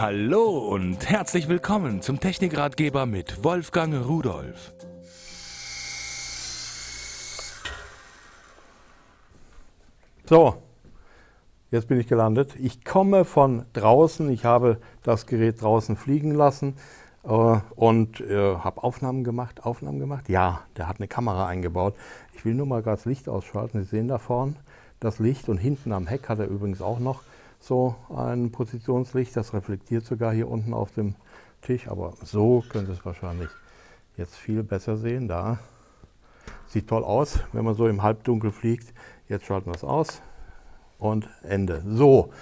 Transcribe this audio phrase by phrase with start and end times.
[0.00, 4.72] Hallo und herzlich willkommen zum Technikratgeber mit Wolfgang Rudolf.
[10.24, 10.62] So,
[11.72, 12.54] jetzt bin ich gelandet.
[12.60, 14.30] Ich komme von draußen.
[14.30, 16.76] Ich habe das Gerät draußen fliegen lassen
[17.24, 19.64] äh, und äh, habe Aufnahmen gemacht.
[19.66, 20.28] Aufnahmen gemacht?
[20.28, 21.96] Ja, der hat eine Kamera eingebaut.
[22.36, 23.82] Ich will nur mal gerade das Licht ausschalten.
[23.82, 24.54] Sie sehen da vorne
[25.00, 27.22] das Licht und hinten am Heck hat er übrigens auch noch
[27.58, 29.36] so ein Positionslicht.
[29.36, 31.14] Das reflektiert sogar hier unten auf dem
[31.62, 33.48] Tisch, aber so könnt ihr es wahrscheinlich
[34.16, 35.26] jetzt viel besser sehen.
[35.28, 35.58] Da
[36.66, 38.92] sieht toll aus, wenn man so im Halbdunkel fliegt.
[39.28, 40.22] Jetzt schalten wir es aus
[40.98, 41.82] und Ende.
[41.86, 42.32] So,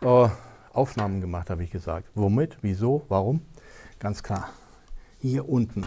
[0.00, 0.28] äh,
[0.72, 2.08] Aufnahmen gemacht, habe ich gesagt.
[2.14, 3.42] Womit, wieso, warum?
[3.98, 4.48] Ganz klar.
[5.20, 5.86] Hier unten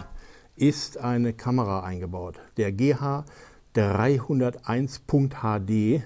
[0.56, 2.40] ist eine Kamera eingebaut.
[2.56, 3.24] Der GH
[3.74, 6.02] 301.HD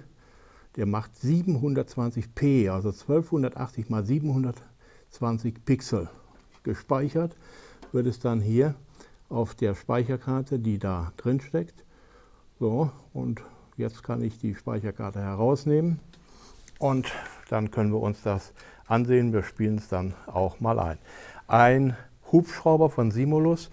[0.77, 6.09] der macht 720p, also 1280 mal 720 Pixel.
[6.63, 7.37] Gespeichert
[7.93, 8.75] wird es dann hier
[9.29, 11.85] auf der Speicherkarte, die da drin steckt.
[12.59, 13.43] So, und
[13.77, 16.01] jetzt kann ich die Speicherkarte herausnehmen
[16.79, 17.13] und
[17.51, 18.53] dann können wir uns das
[18.87, 19.33] ansehen.
[19.33, 20.99] Wir spielen es dann auch mal ein.
[21.47, 21.97] Ein
[22.33, 23.71] Hubschrauber von Simulus,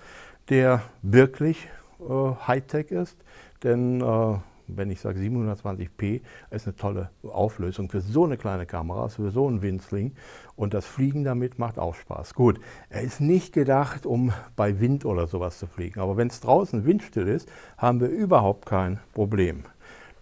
[0.49, 1.67] der wirklich
[1.99, 3.17] äh, Hightech ist,
[3.63, 9.07] denn äh, wenn ich sage 720p, ist eine tolle Auflösung für so eine kleine Kamera,
[9.09, 10.13] für so einen Winzling.
[10.55, 12.33] Und das Fliegen damit macht auch Spaß.
[12.33, 12.59] Gut,
[12.89, 15.99] er ist nicht gedacht, um bei Wind oder sowas zu fliegen.
[15.99, 19.63] Aber wenn es draußen windstill ist, haben wir überhaupt kein Problem.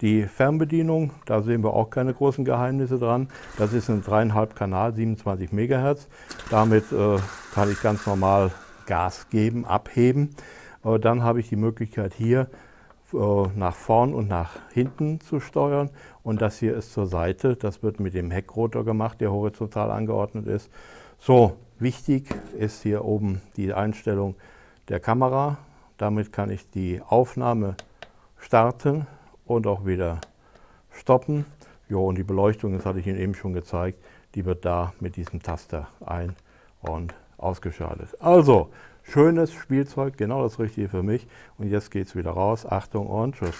[0.01, 3.27] Die Fernbedienung, da sehen wir auch keine großen Geheimnisse dran.
[3.57, 6.07] Das ist ein 3,5 Kanal, 27 MHz.
[6.49, 7.17] Damit äh,
[7.53, 8.51] kann ich ganz normal
[8.85, 10.29] Gas geben, abheben.
[10.85, 12.47] Äh, dann habe ich die Möglichkeit hier
[13.13, 15.89] nach vorn und nach hinten zu steuern.
[16.23, 17.55] Und das hier ist zur Seite.
[17.55, 20.69] Das wird mit dem Heckrotor gemacht, der horizontal angeordnet ist.
[21.17, 24.35] So, wichtig ist hier oben die Einstellung
[24.87, 25.57] der Kamera.
[25.97, 27.75] Damit kann ich die Aufnahme
[28.37, 29.07] starten
[29.45, 30.21] und auch wieder
[30.91, 31.45] stoppen.
[31.89, 33.99] Jo, und die Beleuchtung, das hatte ich Ihnen eben schon gezeigt,
[34.35, 36.35] die wird da mit diesem Taster ein-
[36.81, 38.09] und ausgeschaltet.
[38.19, 38.69] Also,
[39.11, 41.27] Schönes Spielzeug, genau das Richtige für mich.
[41.57, 42.65] Und jetzt geht es wieder raus.
[42.65, 43.55] Achtung und tschüss.